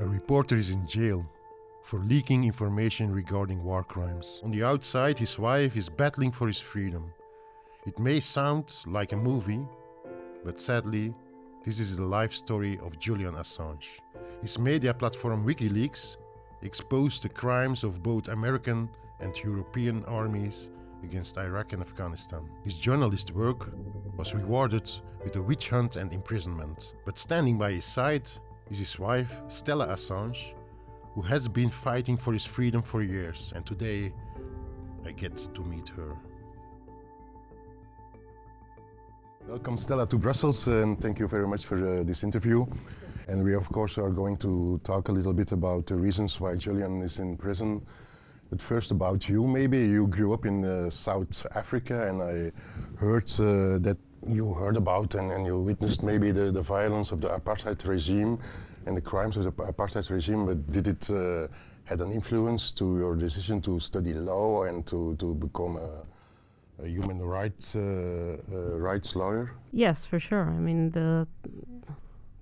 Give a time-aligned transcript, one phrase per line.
[0.00, 1.24] A reporter is in jail
[1.82, 4.40] for leaking information regarding war crimes.
[4.42, 7.12] On the outside, his wife is battling for his freedom.
[7.86, 9.64] It may sound like a movie,
[10.44, 11.14] but sadly,
[11.62, 14.00] this is the life story of Julian Assange.
[14.42, 16.16] His media platform WikiLeaks
[16.62, 18.88] exposed the crimes of both American
[19.20, 20.70] and European armies
[21.04, 22.50] against Iraq and Afghanistan.
[22.64, 23.70] His journalist work
[24.16, 24.90] was rewarded
[25.22, 26.94] with a witch hunt and imprisonment.
[27.04, 28.28] But standing by his side
[28.70, 30.54] is his wife, Stella Assange,
[31.14, 34.12] who has been fighting for his freedom for years, and today
[35.06, 36.16] I get to meet her.
[39.46, 42.64] Welcome, Stella, to Brussels, and thank you very much for uh, this interview.
[43.28, 46.56] And we, of course, are going to talk a little bit about the reasons why
[46.56, 47.86] Julian is in prison.
[48.50, 49.78] But first, about you, maybe.
[49.78, 52.52] You grew up in uh, South Africa, and I
[52.98, 57.20] heard uh, that you heard about and, and you witnessed maybe the, the violence of
[57.20, 58.38] the apartheid regime
[58.86, 61.48] and the crimes of the apartheid regime, but did it uh,
[61.84, 66.88] had an influence to your decision to study law and to, to become a, a
[66.88, 69.52] human rights uh, uh, rights lawyer?
[69.72, 70.50] Yes, for sure.
[70.50, 71.26] I mean the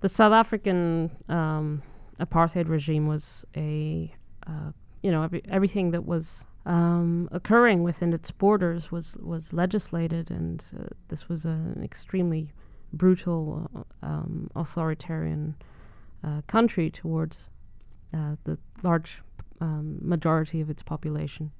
[0.01, 1.81] the South African um,
[2.19, 4.13] apartheid regime was a
[4.47, 10.31] uh, you know every, everything that was um, occurring within its borders was was legislated,
[10.31, 12.53] and uh, this was an extremely
[12.93, 15.55] brutal, uh, um, authoritarian
[16.23, 17.49] uh, country towards
[18.45, 19.23] the large
[19.59, 21.51] um, majority of its population.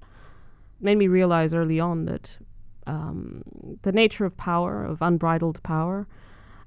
[0.79, 2.37] made me realize early on that
[2.85, 3.43] um,
[3.81, 6.07] the nature of power, of unbridled power,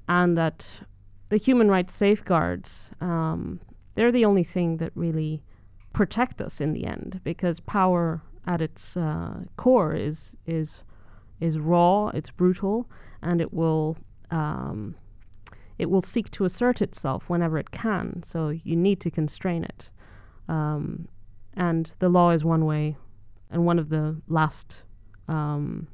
[0.09, 0.81] and that
[1.29, 3.61] the human rights safeguards, um,
[3.95, 5.43] they're the only thing that really
[5.97, 10.85] protect us in the end, because power at its uh, core is is
[11.41, 12.87] is raw, it's brutal,
[13.23, 13.97] and it will
[14.31, 14.95] um,
[15.79, 18.23] it will seek to assert itself whenever it can.
[18.23, 19.91] So you need to constrain it,
[20.49, 21.09] um,
[21.55, 22.97] and the law is one way,
[23.51, 24.85] and one of the last
[25.29, 25.89] um,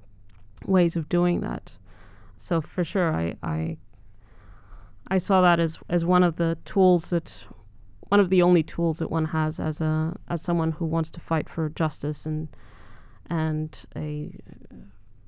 [0.67, 1.79] ways of doing that.
[2.39, 3.77] So for sure, I, I
[5.17, 7.47] I saw that as as one of the tools that
[8.13, 11.19] one of the only tools that one has as a as someone who wants to
[11.19, 12.49] fight for justice and
[13.31, 14.09] and a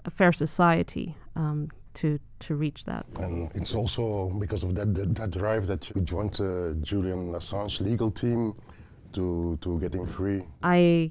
[0.05, 3.07] a fair society um, to to reach that.
[3.19, 4.05] And it's also
[4.39, 8.55] because of that that, that drive that you joined uh, Julian Assange legal team
[9.15, 10.43] to to get him free.
[10.63, 11.11] I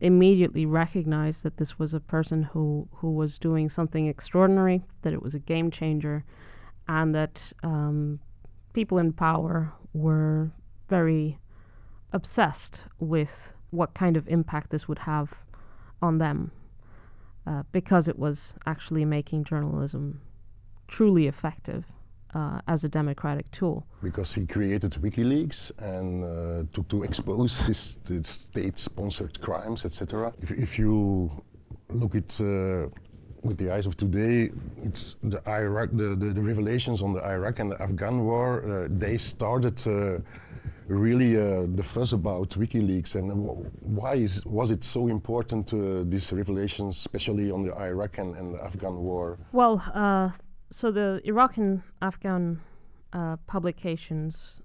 [0.00, 5.22] immediately recognized that this was a person who, who was doing something extraordinary, that it
[5.22, 6.22] was a game changer,
[6.86, 8.20] and that um,
[8.74, 10.50] people in power were
[10.88, 11.38] very
[12.12, 15.34] obsessed with what kind of impact this would have
[16.00, 16.50] on them
[17.46, 20.20] uh, because it was actually making journalism
[20.88, 21.84] truly effective
[22.34, 23.86] uh, as a democratic tool.
[24.02, 30.32] Because he created WikiLeaks and uh, to, to expose his, state-sponsored crimes, etc.
[30.40, 31.30] If, if you
[31.90, 32.88] look at uh,
[33.46, 34.50] with the eyes of today,
[34.82, 38.62] it's the Iraq, the, the, the, revelations on the Iraq and the Afghan war.
[38.64, 40.18] Uh, they started uh,
[40.88, 43.30] really uh, the fuss about WikiLeaks, and
[43.80, 45.66] why is, was it so important?
[45.66, 49.38] to these revelations, especially on the Iraq and, and the Afghan war.
[49.52, 49.82] Well,
[50.70, 52.60] so the Iraq and Afghan
[53.12, 54.60] uh, publications,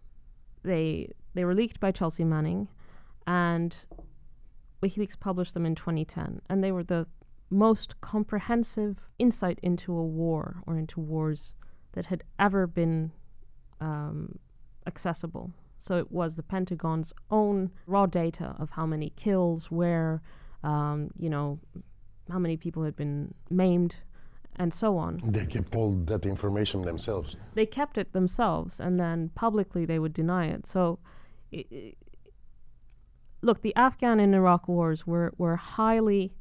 [0.63, 2.67] they they were leaked by Chelsea Manning,
[3.27, 3.75] and
[4.83, 7.07] WikiLeaks published them in 2010, and they were the
[7.51, 11.53] most comprehensive insight into a war or into wars
[11.93, 13.11] that had ever been
[13.81, 14.39] um,
[14.87, 15.51] accessible.
[15.77, 20.21] So it was the Pentagon's own raw data of how many kills, where,
[20.63, 21.59] um, you know,
[22.29, 23.95] how many people had been maimed,
[24.57, 25.21] and so on.
[25.23, 27.35] They kept all that information themselves.
[27.55, 30.65] They kept it themselves, and then publicly they would deny it.
[30.67, 30.99] So,
[33.41, 36.31] look, the Afghan and Iraq wars were, were highly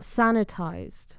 [0.00, 1.16] sanitized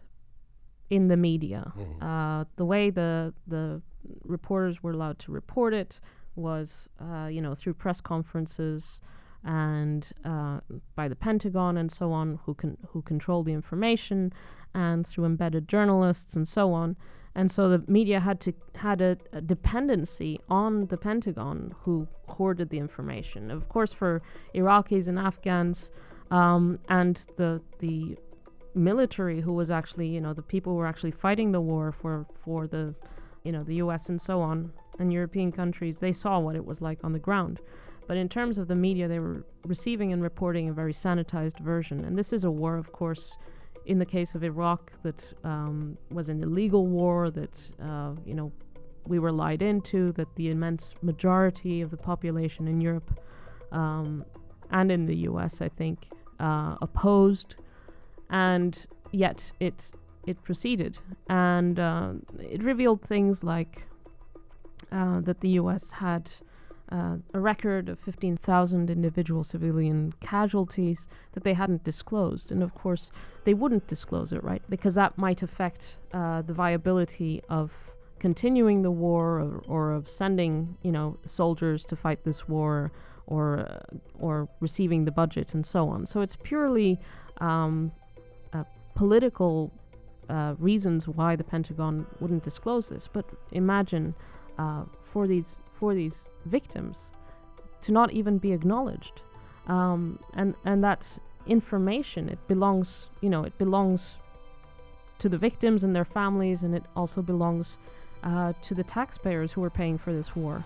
[0.89, 1.73] in the media.
[1.77, 2.41] Mm.
[2.41, 3.81] Uh, the way the the
[4.23, 5.99] reporters were allowed to report it
[6.35, 9.01] was, uh, you know, through press conferences
[9.43, 10.59] and uh,
[10.95, 14.33] by the Pentagon and so on, who can who control the information,
[14.73, 16.95] and through embedded journalists and so on.
[17.35, 22.69] And so the media had to had a, a, dependency on the Pentagon, who hoarded
[22.69, 23.51] the information.
[23.51, 24.21] Of course, for
[24.53, 25.89] Iraqis and Afghans,
[26.31, 28.17] um, and the the
[28.79, 32.25] military, who was actually you know the people who were actually fighting the war for
[32.43, 32.95] for the
[33.43, 34.09] you know the U.S.
[34.09, 37.59] and so on, and European countries, they saw what it was like on the ground.
[38.07, 42.03] But in terms of the media, they were receiving and reporting a very sanitized version.
[42.03, 43.37] And this is a war, of course,
[43.85, 48.51] in the case of Iraq, that um, was an illegal war that, uh, you know,
[49.07, 53.19] we were lied into, that the immense majority of the population in Europe
[53.71, 54.25] um,
[54.71, 56.09] and in the US, I think,
[56.39, 57.57] uh, opposed,
[58.29, 59.91] and yet it
[60.25, 60.99] it proceeded,
[61.29, 63.83] and uh, it revealed things like
[64.91, 65.91] uh, that the U.S.
[65.91, 66.29] had
[66.91, 72.51] uh, a record of 15,000 individual civilian casualties that they hadn't disclosed.
[72.51, 73.11] And of course,
[73.43, 74.61] they wouldn't disclose it, right?
[74.69, 80.77] Because that might affect uh, the viability of continuing the war or, or, of sending,
[80.81, 82.91] you know, soldiers to fight this war
[83.27, 86.05] or, uh, or receiving the budget and so on.
[86.05, 86.99] So it's purely
[87.39, 87.91] um,
[88.95, 89.71] political
[90.29, 93.07] uh, reasons why the Pentagon wouldn't disclose this.
[93.07, 94.15] But imagine
[94.57, 97.11] uh, for these for these victims
[97.81, 99.21] to not even be acknowledged,
[99.67, 104.17] um, and and that information it belongs you know it belongs
[105.17, 107.77] to the victims and their families, and it also belongs
[108.23, 110.63] uh, to the taxpayers who are paying for this war.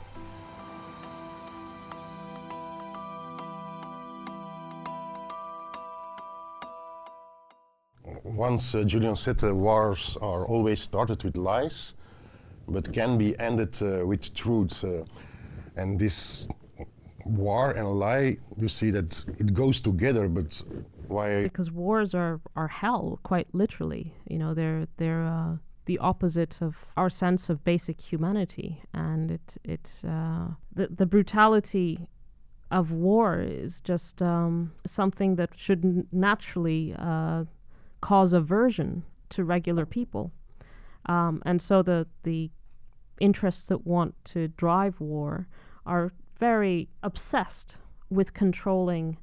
[8.49, 11.93] Once uh, Julian said uh, wars are always started with lies,
[12.67, 14.83] but can be ended uh, with truth.
[14.83, 15.05] Uh,
[15.77, 16.49] and this
[17.23, 20.61] war and lie, you see that it goes together, but
[21.07, 21.43] why?
[21.43, 24.13] Because wars are, are hell, quite literally.
[24.27, 25.55] You know, they're, they're uh,
[25.85, 28.83] the opposite of our sense of basic humanity.
[28.93, 32.09] And it, it, uh, the, the brutality
[32.69, 37.45] of war is just um, something that should naturally uh,
[38.03, 40.33] cause aversion to regular people.
[41.05, 42.51] Um, and so the, the
[43.21, 45.47] interests that want to drive war
[45.85, 47.77] are very obsessed
[48.09, 49.17] with controlling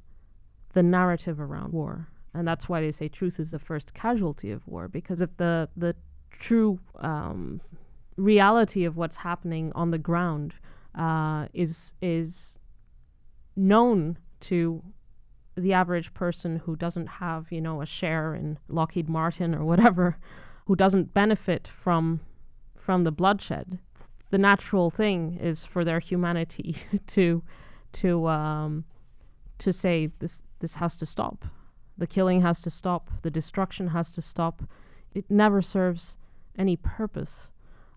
[0.73, 2.07] the narrative around war.
[2.33, 5.69] And that's why they say truth is the first casualty of war, because if the,
[5.77, 5.95] the
[6.31, 7.61] true um,
[8.17, 10.55] reality of what's happening on the ground
[10.97, 12.57] uh, is, is
[13.55, 14.81] known to
[15.55, 20.17] the average person who doesn't have, you know, a share in Lockheed Martin or whatever,
[20.65, 22.21] who doesn't benefit from
[22.75, 23.77] from the bloodshed,
[24.31, 26.75] the natural thing is for their humanity
[27.07, 27.43] to
[27.93, 28.85] to um,
[29.59, 31.45] to say this this has to stop.
[31.97, 33.09] The killing has to stop.
[33.21, 34.63] The destruction has to stop.
[35.13, 36.15] It never serves
[36.57, 37.51] any purpose.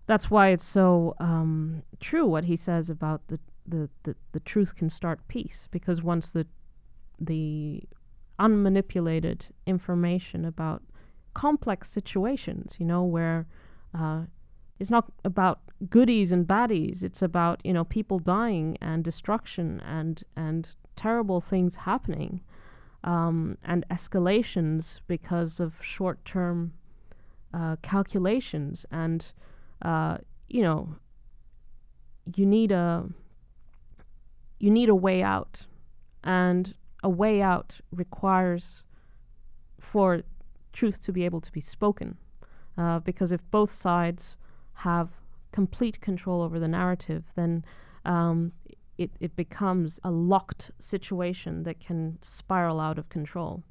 [0.05, 4.75] That's why it's so um, true what he says about the, the, the, the truth
[4.75, 6.45] can start peace because once the
[7.19, 7.83] the
[8.39, 10.83] unmanipulated information about
[11.33, 13.47] complex situations, you know, where
[13.93, 14.23] uh,
[14.79, 15.59] it's not about
[15.89, 17.03] goodies and baddies.
[17.03, 22.41] It's about you know people dying and destruction and and terrible things happening,
[23.03, 26.73] um, and escalations because of short-term
[27.53, 28.85] uh, calculations.
[28.91, 29.31] And
[29.81, 30.95] uh, you know,
[32.35, 33.05] you need a
[34.59, 35.67] you need a way out,
[36.23, 36.73] and
[37.05, 38.83] a way out requires
[39.79, 40.23] for
[40.73, 42.17] truth to be able to be spoken.
[42.77, 44.35] Uh, because if both sides
[44.79, 45.11] have
[45.53, 47.63] complete control over the narrative, then
[48.03, 48.51] um,
[48.97, 53.63] it, it becomes a locked situation that can spiral out of control.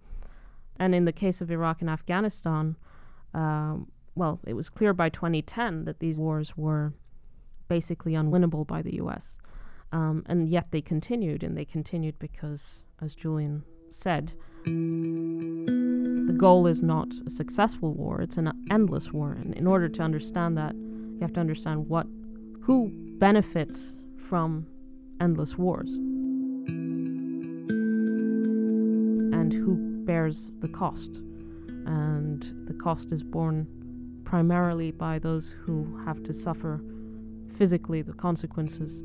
[0.76, 2.76] And in the case of Iraq and Afghanistan,
[3.34, 6.92] um, well, it was clear by 2010 that these wars were
[7.68, 9.38] basically unwinnable by the US.
[9.92, 14.32] Um, and yet they continued, and they continued because, as Julian said,
[14.64, 19.32] the goal is not a successful war, it's an endless war.
[19.32, 22.06] And in order to understand that, you have to understand what
[22.62, 24.66] who benefits from
[25.20, 25.92] endless wars
[29.34, 31.16] and who bears the cost.
[31.86, 33.66] And the cost is borne
[34.24, 36.80] primarily by those who have to suffer
[37.54, 39.02] physically the consequences.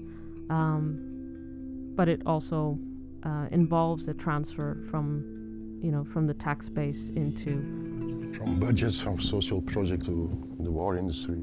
[0.49, 2.79] Um, but it also
[3.23, 9.19] uh, involves a transfer from, you know, from the tax base into from budgets from
[9.19, 11.41] social project to the war industry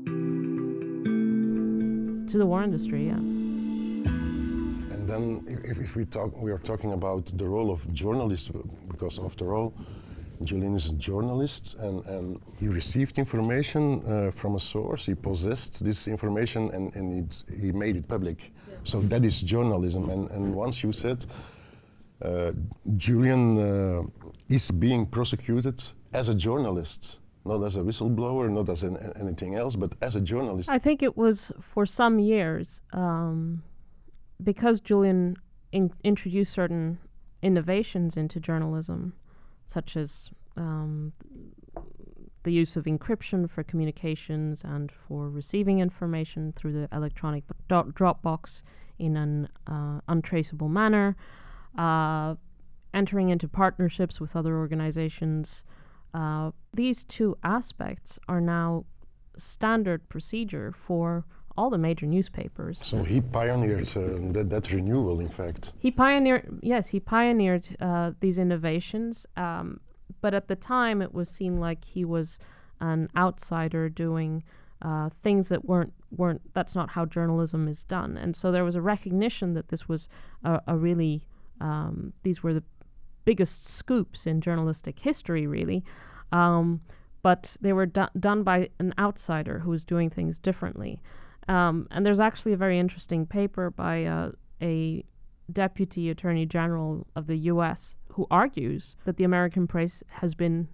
[2.27, 3.15] to the war industry, yeah.
[4.95, 8.51] And then if, if we talk, we are talking about the role of journalists,
[8.89, 9.73] because after all,
[10.43, 15.83] Julian is a journalist and, and he received information uh, from a source, he possessed
[15.83, 18.39] this information and, and it, he made it public.
[18.43, 18.77] Yeah.
[18.85, 20.11] So that is journalism.
[20.11, 21.25] And, and once you said
[22.97, 24.03] Julian uh,
[24.49, 25.83] is being prosecuted
[26.13, 30.21] as a journalist not as a whistleblower, not as an, anything else, but as a
[30.21, 30.69] journalist.
[30.71, 33.63] I think it was for some years um,
[34.43, 35.37] because Julian
[35.73, 36.99] in- introduced certain
[37.43, 39.15] innovations into journalism,
[39.65, 41.13] such as um,
[42.43, 48.63] the use of encryption for communications and for receiving information through the electronic Dropbox
[48.99, 51.17] in an uh, untraceable manner,
[51.77, 52.35] uh,
[52.95, 55.65] entering into partnerships with other organizations.
[56.15, 58.85] Uh, these two aspects are now
[59.37, 61.25] standard procedure for
[61.57, 62.79] all the major newspapers.
[62.85, 65.73] So he pioneered uh, that, that renewal, in fact.
[65.79, 69.81] He pioneered, yes, he pioneered uh, these innovations, um,
[70.21, 72.39] but at the time it was seen like he was
[72.81, 74.43] an outsider doing
[74.83, 76.43] uh, things that weren't weren't.
[76.53, 80.09] That's not how journalism is done, and so there was a recognition that this was
[80.45, 81.23] a, a really
[81.61, 82.63] um, these were the
[83.25, 85.85] biggest scoops in journalistic history, really.
[86.33, 86.81] Um,
[87.23, 91.03] but they were do- done by an outsider who was doing things differently.
[91.49, 94.31] Um, and there's actually a very interesting paper by uh,
[94.63, 95.05] a
[95.53, 97.97] deputy attorney general of the U.S.
[98.13, 100.69] who argues that the American press has been,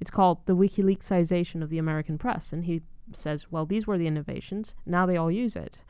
[0.00, 4.06] it's called the WikiLeaksization of the American press, and he says, well, these were the
[4.06, 4.74] innovations.
[4.86, 5.82] Now they all use it.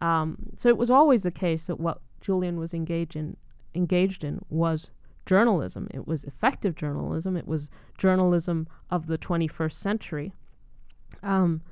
[0.00, 3.36] Um, so it was always the case that what Julian was engaged in,
[3.74, 4.90] engaged in was
[5.26, 5.88] journalism.
[5.92, 7.36] It was effective journalism.
[7.36, 10.32] It was journalism of the 21st century.
[11.22, 11.62] Um,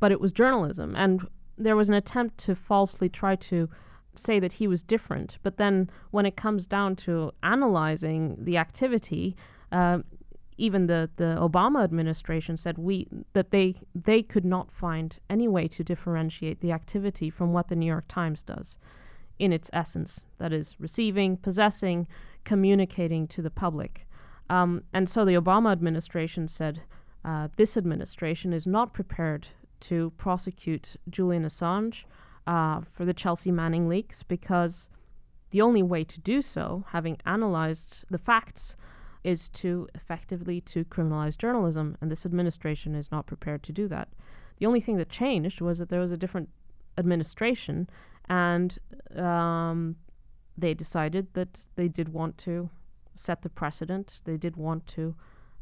[0.00, 0.94] but it was journalism.
[0.96, 3.68] And there was an attempt to falsely try to
[4.14, 5.38] say that he was different.
[5.42, 9.36] But then when it comes down to analyzing the activity,
[9.72, 10.00] uh,
[10.56, 15.66] even the, the Obama administration said we that they they could not find any way
[15.66, 18.76] to differentiate the activity from what the New York Times does
[19.38, 22.06] in its essence that is receiving possessing
[22.44, 24.06] communicating to the public.
[24.50, 26.82] Um, and so the Obama administration said
[27.24, 29.48] uh, this administration is not prepared
[29.80, 32.04] to prosecute Julian Assange
[32.46, 34.88] uh, for the Chelsea Manning leaks because
[35.50, 38.76] the only way to do so, having analyzed the facts,
[39.22, 44.08] is to effectively to criminalize journalism, and this administration is not prepared to do that.
[44.58, 46.50] The only thing that changed was that there was a different
[46.98, 47.88] administration,
[48.28, 48.78] and
[49.16, 49.96] um,
[50.56, 52.70] they decided that they did want to
[53.14, 54.20] set the precedent.
[54.24, 55.14] They did want to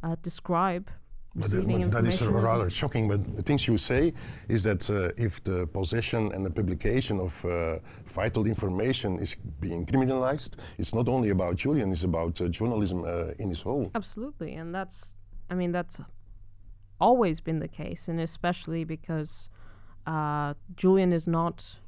[0.02, 0.90] uh, describe
[1.34, 3.08] but, but that is rather shocking.
[3.08, 4.12] But the things you say
[4.48, 9.86] is that uh, if the possession and the publication of uh, vital information is being
[9.86, 13.90] criminalized, it's not only about Julian; it's about uh, journalism uh, in its whole.
[13.94, 15.14] Absolutely, and that's,
[15.48, 16.00] I mean, that's
[17.00, 19.48] always been the case, and especially because
[20.06, 21.78] uh, Julian is not,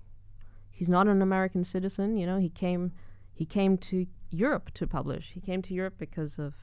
[0.74, 2.16] he's not an American citizen.
[2.16, 2.92] You know, he came
[3.32, 5.32] he came to Europe to publish.
[5.32, 6.54] He came to Europe because of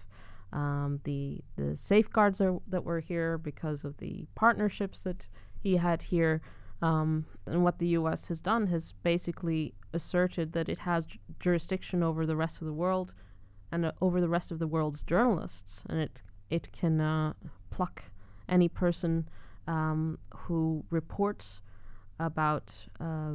[0.53, 5.27] um, the the safeguards are, that were here, because of the partnerships that
[5.57, 6.41] he had here.
[6.81, 8.27] Um, and what the U.S.
[8.27, 11.05] has done has basically asserted that it has
[11.39, 13.13] jurisdiction over the rest of the world
[13.71, 17.33] and uh, over the rest of the world's journalists, and it it can uh,
[17.69, 18.03] pluck
[18.49, 19.29] any person
[19.67, 21.61] um, who reports
[22.19, 23.33] about uh,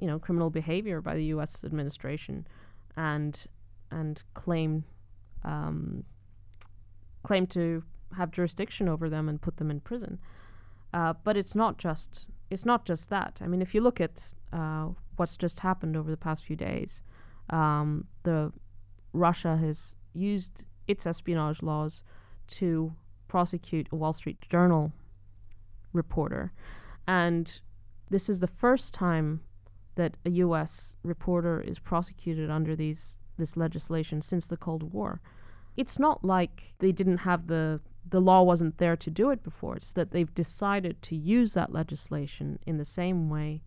[0.00, 1.64] you know criminal behavior by the U.S.
[1.64, 2.46] administration
[2.96, 3.46] and
[3.90, 4.84] and claim
[5.44, 6.04] um,
[7.22, 7.82] claim to
[8.16, 10.18] have jurisdiction over them and put them in prison.
[10.92, 13.38] Uh, but it's not just it's not just that.
[13.40, 17.02] I mean, if you look at uh, what's just happened over the past few days,
[17.50, 18.52] um, the
[19.12, 22.02] Russia has used its espionage laws
[22.48, 22.94] to
[23.28, 24.92] prosecute a Wall Street Journal
[25.92, 26.52] reporter,
[27.06, 27.60] and
[28.08, 29.40] this is the first time
[30.00, 30.96] that a U.S.
[31.02, 35.20] reporter is prosecuted under these this legislation since the Cold War.
[35.76, 37.80] It's not like they didn't have the
[38.14, 39.76] the law wasn't there to do it before.
[39.76, 43.60] It's that they've decided to use that legislation in the same way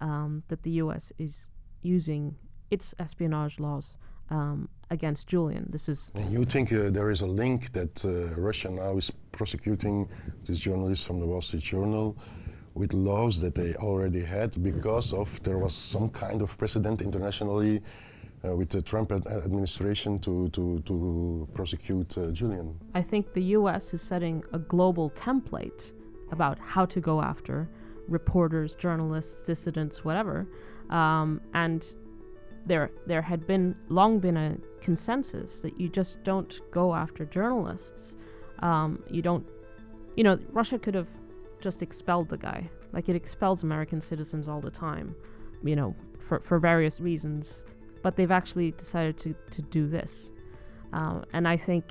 [0.00, 1.12] um, that the U.S.
[1.18, 1.50] is
[1.82, 2.36] using
[2.70, 3.94] its espionage laws
[4.30, 5.64] um, against Julian.
[5.68, 6.12] This is.
[6.30, 10.08] You think uh, there is a link that uh, Russia now is prosecuting
[10.44, 12.16] this journalist from the Wall Street Journal
[12.74, 17.82] with laws that they already had because of there was some kind of precedent internationally
[18.44, 22.78] uh, with the Trump ad administration to, to, to prosecute uh, Julian.
[22.94, 25.92] I think the US is setting a global template
[26.30, 27.68] about how to go after
[28.08, 30.48] reporters, journalists, dissidents, whatever.
[30.90, 31.94] Um, and
[32.66, 38.14] there, there had been long been a consensus that you just don't go after journalists.
[38.60, 39.46] Um, you don't,
[40.16, 41.08] you know, Russia could have
[41.62, 42.68] just expelled the guy.
[42.92, 45.14] Like it expels American citizens all the time,
[45.62, 47.64] you know, for, for various reasons.
[48.02, 50.30] But they've actually decided to, to do this.
[50.92, 51.84] Uh, and I think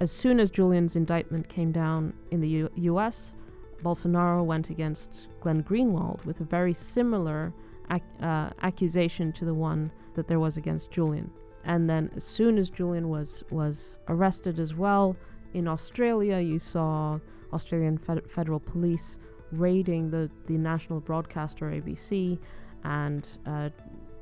[0.00, 3.34] as soon as Julian's indictment came down in the U- US,
[3.82, 7.52] Bolsonaro went against Glenn Greenwald with a very similar
[7.90, 11.30] ac- uh, accusation to the one that there was against Julian.
[11.64, 15.16] And then as soon as Julian was, was arrested as well,
[15.52, 17.18] in Australia, you saw
[17.56, 19.18] Australian fed- federal police
[19.52, 22.38] raiding the, the national broadcaster ABC
[22.84, 23.70] and uh,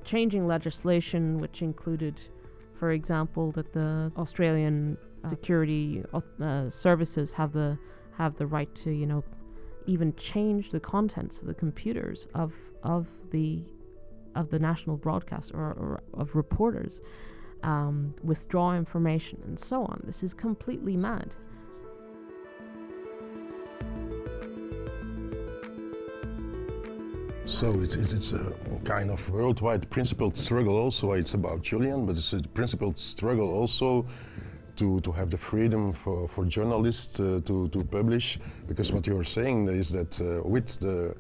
[0.05, 2.21] changing legislation, which included,
[2.79, 7.79] for example, that the Australian uh, security uh, services have the
[8.17, 9.25] have the right to, you know,
[9.87, 13.63] even change the contents of the computers of of the
[14.35, 17.01] of the national broadcast or, or of reporters,
[17.63, 20.03] um, withdraw information and so on.
[20.05, 21.35] This is completely mad.
[27.65, 28.53] So it's, it's, it's, a
[28.85, 31.13] kind of worldwide principled struggle also.
[31.13, 34.05] It's about Julian, but it's a principled struggle also
[34.77, 38.39] to, to have the freedom for, for journalists uh, to, to publish.
[38.69, 41.15] Because what you're saying is that uh, with the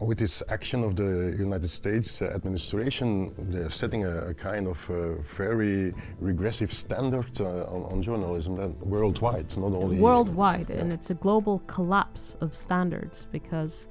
[0.00, 5.16] with this action of the United States administration, they're setting a, a kind of uh,
[5.36, 10.76] very regressive standard uh, on, on, journalism that worldwide, not only worldwide, yeah.
[10.76, 13.88] and it's a global collapse of standards because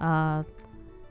[0.00, 0.42] uh,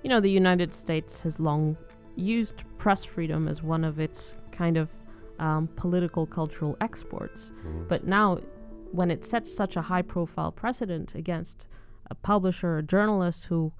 [0.04, 1.78] you know, the United States has long
[2.16, 4.90] used press freedom as one of its kind of
[5.40, 7.52] um, political cultural exports.
[7.60, 7.88] Mm-hmm.
[7.88, 8.40] But now,
[8.92, 11.68] when it sets such a high profile precedent against
[12.10, 13.74] a publisher, a journalist who,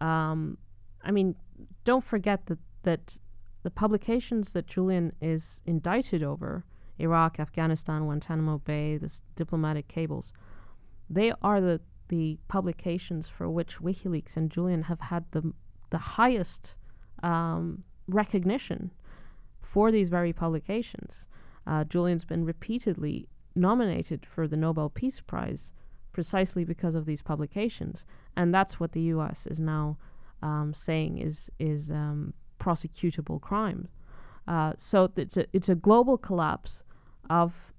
[0.00, 0.58] um,
[1.02, 1.36] I mean,
[1.84, 3.18] don't forget that, that
[3.62, 6.64] the publications that Julian is indicted over
[6.98, 10.32] Iraq, Afghanistan, Guantanamo Bay, the diplomatic cables
[11.10, 15.52] they are the the publications for which WikiLeaks and Julian have had the
[15.90, 16.74] the highest
[17.22, 18.92] um, recognition
[19.60, 21.26] for these very publications.
[21.66, 25.72] Uh, Julian's been repeatedly nominated for the Nobel Peace Prize
[26.12, 28.04] precisely because of these publications,
[28.36, 29.46] and that's what the U.S.
[29.46, 29.96] is now
[30.42, 33.88] um, saying is is um, prosecutable crime.
[34.46, 36.82] Uh, so it's a it's a global collapse
[37.28, 37.72] of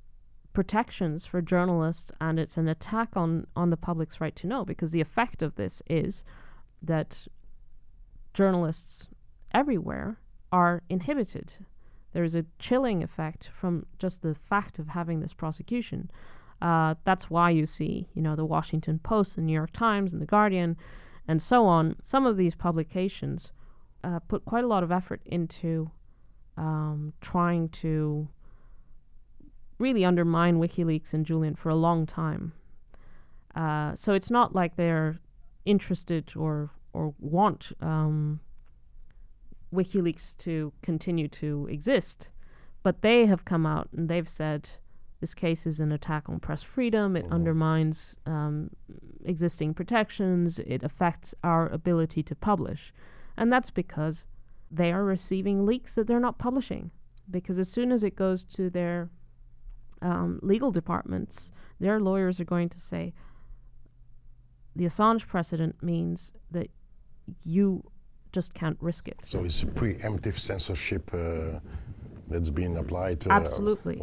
[0.53, 4.91] protections for journalists, and it's an attack on on the public's right to know because
[4.91, 6.23] the effect of this is
[6.81, 7.27] that
[8.33, 9.07] journalists
[9.53, 10.19] everywhere
[10.51, 11.53] are inhibited.
[12.13, 16.09] There is a chilling effect from just the fact of having this prosecution.
[16.61, 20.21] Uh, that's why you see, you know, the Washington Post, the New York Times, and
[20.21, 20.75] the Guardian,
[21.27, 21.95] and so on.
[22.01, 23.51] Some of these publications
[24.03, 25.91] uh, put quite a lot of effort into
[26.57, 28.27] um, trying to
[29.79, 32.53] really undermine WikiLeaks and Julian for a long time.
[33.55, 35.19] Uh, so it's not like they're
[35.65, 38.39] interested or or want um,
[39.73, 42.29] WikiLeaks to continue to exist,
[42.83, 44.69] but they have come out and they've said
[45.19, 47.15] this case is an attack on press freedom.
[47.15, 47.33] It mm-hmm.
[47.33, 48.71] undermines um,
[49.23, 50.59] existing protections.
[50.59, 52.93] It affects our ability to publish,
[53.37, 54.25] and that's because
[54.71, 56.91] they are receiving leaks that they're not publishing.
[57.29, 59.09] Because as soon as it goes to their
[60.01, 63.13] um, legal departments, their lawyers are going to say
[64.75, 66.69] the Assange precedent means that
[67.43, 67.83] you
[68.31, 69.17] just can't risk it.
[69.25, 71.59] So it's preemptive censorship uh,
[72.27, 73.25] that's being applied.
[73.27, 74.01] Uh, Absolutely.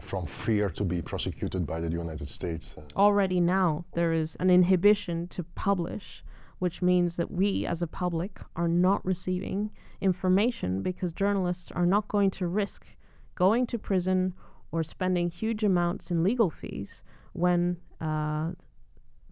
[0.00, 2.76] from fear to be prosecuted by the United States.
[2.96, 6.24] Already now, there is an inhibition to publish,
[6.58, 9.70] which means that we as a public are not receiving
[10.00, 12.86] information because journalists are not going to risk
[13.34, 14.34] going to prison
[14.72, 18.52] or spending huge amounts in legal fees when uh,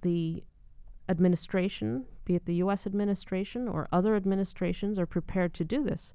[0.02, 0.44] the
[1.08, 6.12] administration, be it the US administration or other administrations, are prepared to do this.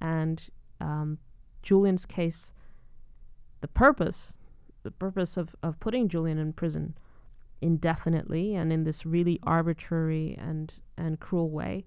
[0.00, 0.48] And
[0.80, 1.18] um,
[1.62, 2.54] Julian's case,
[3.60, 4.32] the purpose,
[4.82, 6.96] the purpose of, of putting Julian in prison
[7.60, 11.84] indefinitely and in this really arbitrary and, and cruel way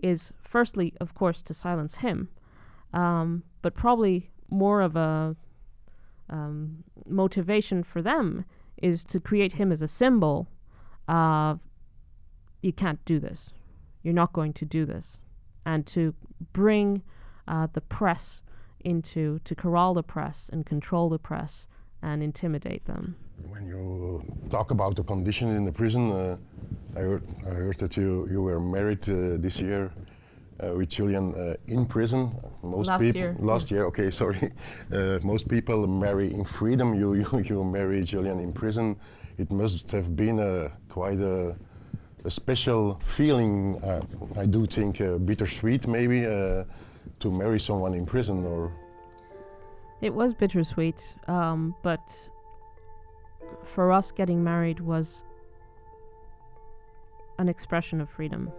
[0.00, 2.28] is firstly, of course, to silence him,
[2.92, 5.36] um, but probably more of a
[6.28, 8.44] um, motivation for them
[8.82, 10.48] is to create him as a symbol
[11.08, 11.60] of
[12.62, 13.52] you can't do this.
[14.02, 15.20] You're not going to do this.
[15.66, 16.14] And to
[16.52, 17.02] bring
[17.46, 18.42] uh, the press
[18.80, 21.66] into, to corral the press and control the press
[22.02, 23.16] and intimidate them.
[23.48, 26.36] When you talk about the condition in the prison, uh,
[26.96, 29.90] I, heard, I heard that you, you were married uh, this year.
[30.62, 32.30] Uh, with Julian uh, in prison.
[32.62, 33.36] Most last people year.
[33.40, 33.86] last year.
[33.86, 34.52] Okay, sorry.
[34.92, 36.94] Uh, most people marry in freedom.
[36.94, 38.96] You, you you marry Julian in prison.
[39.36, 41.56] It must have been a quite a
[42.24, 44.00] a special feeling, uh,
[44.36, 46.64] I do think uh, bittersweet maybe, uh,
[47.20, 48.72] to marry someone in prison or.
[50.00, 52.00] It was bittersweet, um, but
[53.64, 55.24] for us, getting married was
[57.38, 58.50] an expression of freedom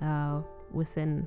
[0.00, 0.42] uh,
[0.74, 1.26] within.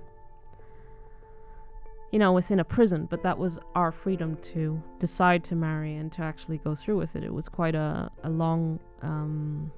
[2.11, 6.11] you know, within a prison, but that was our freedom to decide to marry and
[6.13, 7.23] to actually go through with it.
[7.23, 9.71] It was quite a, a long um,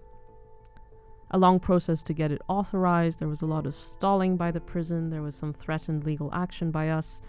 [1.31, 3.19] a long process to get it authorized.
[3.19, 5.09] There was a lot of stalling by the prison.
[5.09, 7.21] There was some threatened legal action by us,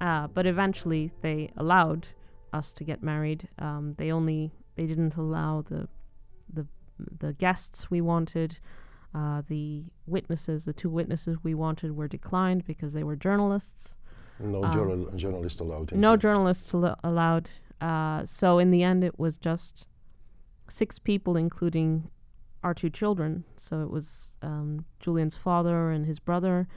[0.00, 2.08] uh, but eventually they allowed
[2.52, 3.48] us to get married.
[3.58, 5.88] Um, they only they didn't allow the
[6.52, 6.66] the
[7.18, 8.58] the guests we wanted.
[9.14, 13.94] Uh, the witnesses, the two witnesses we wanted, were declined because they were journalists.
[14.40, 15.92] No um, journal- journalists allowed.
[15.92, 17.50] No journalists al- allowed.
[17.80, 19.86] Uh, so in the end, it was just
[20.68, 22.08] six people, including
[22.64, 23.44] our two children.
[23.56, 26.68] So it was um, Julian's father and his brother,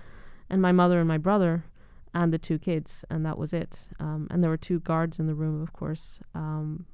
[0.50, 1.65] and my mother and my brother,
[2.13, 3.88] and the two kids, and that was it.
[4.00, 6.19] Um, and there were two guards in the room, of course.
[6.34, 6.86] Um,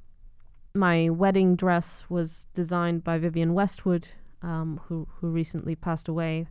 [0.73, 4.09] my wedding dress was designed by Vivienne Westwood,
[4.41, 6.47] um, who who recently passed away,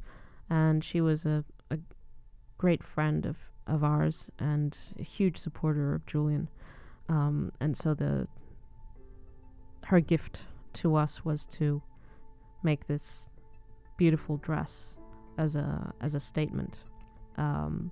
[0.49, 1.79] and she was a, a
[2.59, 6.49] great friend of, of ours and a huge supporter of Julian.
[7.09, 8.27] Um, and so the
[9.85, 11.83] her gift to us was to
[12.63, 13.29] make this
[13.97, 14.97] beautiful dress
[15.39, 16.79] as a as a statement,
[17.37, 17.91] um,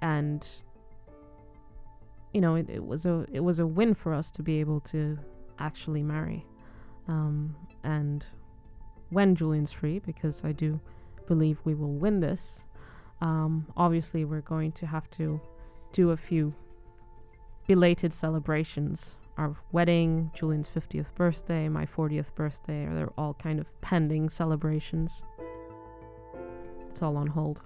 [0.00, 0.46] and
[2.32, 4.80] you know it, it was a it was a win for us to be able
[4.80, 5.18] to
[5.58, 6.46] actually marry,
[7.08, 7.54] um,
[7.84, 8.24] and
[9.10, 10.80] when Julian's free, because I do
[11.26, 12.64] believe we will win this.
[13.20, 15.40] Um, obviously, we're going to have to
[15.92, 16.54] do a few
[17.66, 24.30] belated celebrations our wedding, Julian's 50th birthday, my 40th birthday, they're all kind of pending
[24.30, 25.22] celebrations.
[26.88, 27.62] It's all on hold.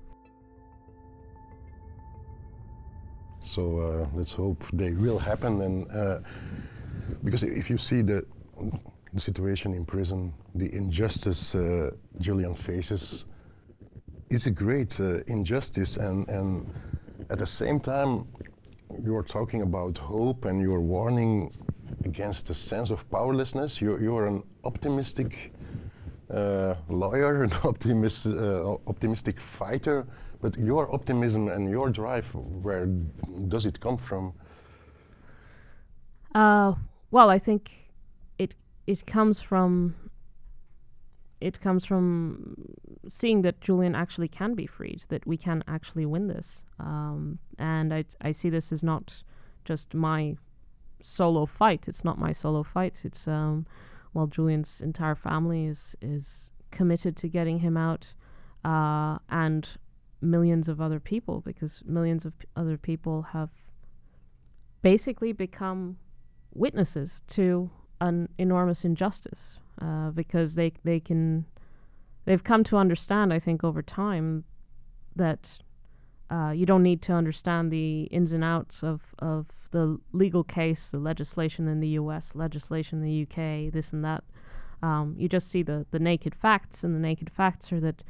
[3.40, 5.62] So uh, let's hope they will happen.
[5.62, 6.18] And uh,
[7.22, 8.26] because if you see the,
[9.12, 13.26] the situation in prison, the injustice uh, Julian faces,
[14.30, 15.96] it's a great uh, injustice.
[15.96, 16.72] And, and
[17.30, 18.26] at the same time,
[19.04, 21.52] you're talking about hope and you're warning
[22.04, 23.80] against a sense of powerlessness.
[23.80, 25.52] You're, you're an optimistic
[26.32, 30.06] uh, lawyer, an optimist, uh, optimistic fighter,
[30.40, 32.86] but your optimism and your drive, where
[33.48, 34.32] does it come from?
[36.34, 36.74] Uh,
[37.10, 37.89] well, I think
[38.90, 39.94] it comes from
[41.40, 42.56] it comes from
[43.08, 46.66] seeing that Julian actually can be freed, that we can actually win this.
[46.78, 49.22] Um, and I, I see this as not
[49.64, 50.36] just my
[51.02, 51.88] solo fight.
[51.88, 53.02] It's not my solo fight.
[53.04, 53.64] It's um,
[54.12, 58.12] well, Julian's entire family is is committed to getting him out,
[58.64, 59.68] uh, and
[60.20, 63.50] millions of other people, because millions of p- other people have
[64.82, 65.96] basically become
[66.52, 67.70] witnesses to
[68.00, 71.46] an enormous injustice uh, because they they can
[72.24, 74.44] they've come to understand I think over time
[75.16, 75.60] that
[76.30, 80.90] uh, you don't need to understand the ins and outs of, of the legal case,
[80.90, 84.22] the legislation in the U.S., legislation in the U.K., this and that.
[84.82, 88.02] Um, you just see the, the naked facts, and the naked facts are that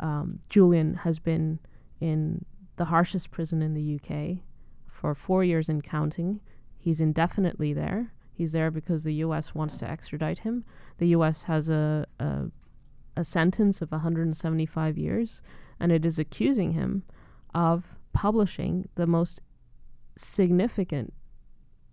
[0.00, 1.58] um, Julian has been
[2.00, 2.44] in
[2.76, 4.42] the harshest prison in the U.K.
[4.86, 6.40] for four years and counting.
[6.78, 8.12] He's indefinitely there.
[8.38, 9.52] He's there because the U.S.
[9.52, 10.64] wants to extradite him.
[10.98, 11.42] The U.S.
[11.42, 12.44] has a, a,
[13.16, 15.42] a sentence of 175 years,
[15.80, 17.02] and it is accusing him
[17.52, 19.40] of publishing the most
[20.16, 21.12] significant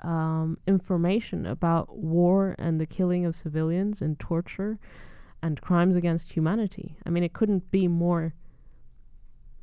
[0.01, 4.77] um, information about war and the killing of civilians and torture
[5.41, 6.95] and crimes against humanity.
[7.07, 8.35] I mean, it couldn't be more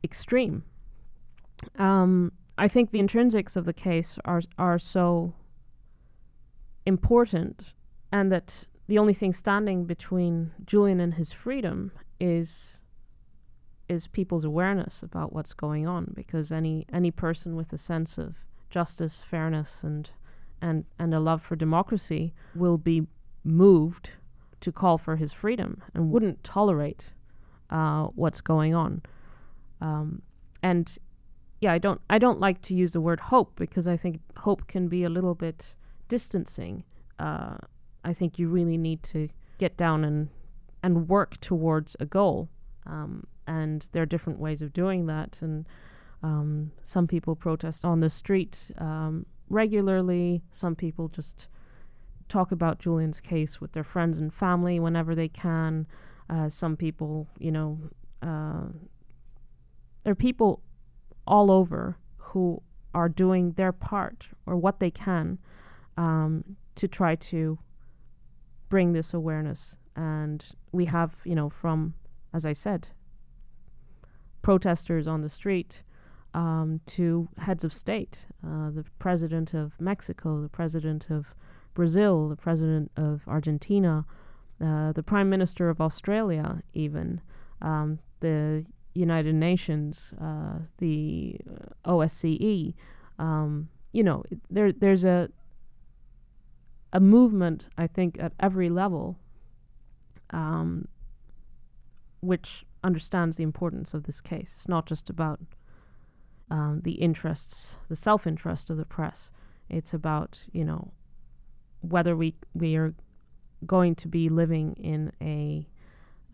[0.03, 0.65] extreme.
[1.79, 5.35] Um, I think the intrinsics of the case are are so
[6.87, 7.73] important,
[8.11, 12.83] and that the only thing standing between Julian and his freedom is
[13.89, 18.35] is people's awareness about what's going on because any any person with a sense of
[18.71, 20.11] justice, fairness and
[20.61, 23.07] and and a love for democracy will be
[23.45, 24.11] moved
[24.61, 27.07] to call for his freedom and wouldn't tolerate
[27.71, 29.03] uh, what's going on.
[29.81, 30.23] Um,
[30.63, 30.97] and
[31.61, 34.67] yeah, I don't I don't like to use the word hope because I think hope
[34.69, 35.75] can be a little bit
[36.13, 36.85] distancing.
[37.19, 37.57] Uh,
[38.05, 40.29] I think you really need to get down and
[40.83, 42.51] and work towards a goal.
[42.85, 45.39] Um, and there are different ways of doing that.
[45.41, 45.67] And
[46.23, 50.43] um, some people protest on the street um, regularly.
[50.51, 51.49] Some people just
[52.29, 55.87] talk about Julian's case with their friends and family whenever they can.
[56.29, 57.79] Uh, some people, you know,
[58.21, 58.67] uh,
[60.05, 60.61] there are people
[61.27, 62.61] all over who
[62.93, 65.39] are doing their part or what they can
[65.97, 67.59] um, to try to
[68.69, 69.77] bring this awareness.
[69.95, 71.95] And we have, you know, from,
[72.33, 72.89] as I said,
[74.41, 75.83] protesters on the street
[76.35, 81.35] um, to heads of state, uh, the president of Mexico, the president of
[81.75, 84.05] Brazil, the president of Argentina,
[84.61, 87.21] uh, the prime minister of Australia, even
[87.61, 91.37] um, the United Nations, uh, the
[91.85, 92.75] OSCE.
[93.19, 95.29] Um, you know, there there's a
[96.93, 99.19] a movement, I think, at every level,
[100.31, 100.89] um,
[102.21, 104.53] which understands the importance of this case.
[104.55, 105.41] It's not just about
[106.51, 109.33] um, the interests, the self-interest of the press.
[109.69, 110.93] It's about you know
[111.81, 112.95] whether we we are
[113.67, 115.67] going to be living in a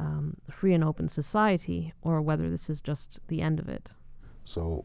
[0.01, 3.91] um, free and open society or whether this is just the end of it.
[4.45, 4.85] So,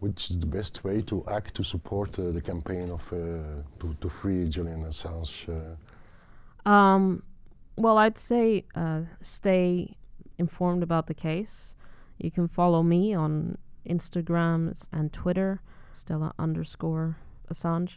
[0.00, 3.16] which is the best way to act to support uh, the campaign of uh,
[3.80, 5.48] to, to free Julian Assange?
[5.48, 6.68] Uh?
[6.68, 7.22] Um,
[7.76, 8.64] well, I'd say
[9.20, 9.96] stay
[10.38, 11.74] informed about the case.
[12.18, 13.58] You can follow me on
[13.88, 15.60] Instagram and Twitter,
[15.94, 17.16] Stella underscore
[17.52, 17.96] Assange.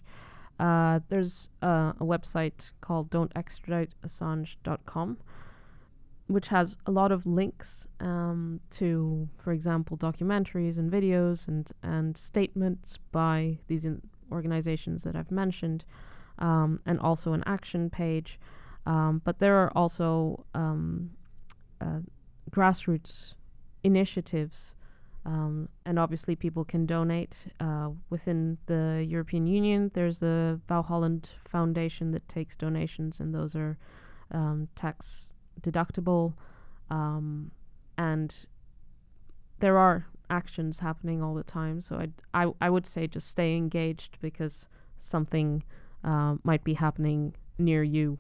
[0.60, 5.18] Uh, there's uh, a website called don'textraditeassange.com,
[6.32, 12.18] which has a lot of links um, to, for example, documentaries and videos and, and
[12.18, 13.86] statements by these
[14.32, 15.84] organizations that I've mentioned,
[16.40, 18.40] um, and also an action page.
[18.86, 21.12] Um, but there are also um,
[21.80, 22.00] uh,
[22.50, 23.34] grassroots
[23.84, 24.74] initiatives
[25.26, 29.92] um, and obviously, people can donate uh, within the European Union.
[29.94, 33.78] There's the Wau Holland Foundation that takes donations, and those are
[34.32, 35.30] um, tax
[35.62, 36.34] deductible.
[36.90, 37.52] Um,
[37.98, 38.34] and
[39.60, 41.82] there are actions happening all the time.
[41.82, 45.64] So I'd, I, I would say just stay engaged because something
[46.04, 48.18] uh, might be happening near you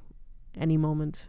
[0.57, 1.27] any moment.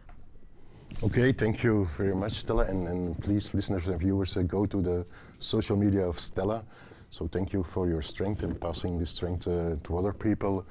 [1.01, 2.65] Okay, thank you very much, Stella.
[2.65, 5.05] And, and please, listeners and viewers, uh, go to the
[5.39, 6.63] social media of Stella.
[7.09, 10.65] So thank you for your strength and passing this strength uh, to other people.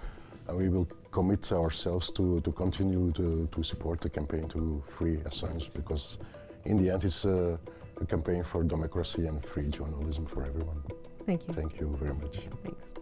[0.47, 5.17] And we will commit ourselves to, to continue to, to support the campaign to free
[5.19, 6.19] Assange because
[6.65, 7.57] in the end it's uh,
[8.01, 10.83] a campaign for democracy and free journalism for everyone.
[11.27, 11.55] Thank you.
[11.55, 12.39] Thank you very much.
[12.65, 12.95] Thanks.